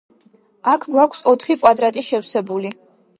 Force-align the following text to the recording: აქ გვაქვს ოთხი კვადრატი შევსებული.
აქ 0.71 0.87
გვაქვს 0.95 1.21
ოთხი 1.33 1.57
კვადრატი 1.65 2.05
შევსებული. 2.09 2.73